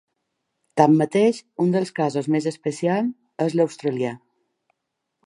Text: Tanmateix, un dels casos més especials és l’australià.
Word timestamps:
Tanmateix, 0.79 1.41
un 1.65 1.69
dels 1.75 1.93
casos 2.01 2.29
més 2.37 2.47
especials 2.53 3.47
és 3.49 3.59
l’australià. 3.61 4.15